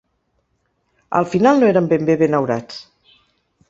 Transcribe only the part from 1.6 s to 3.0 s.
no eren ben bé benaurats.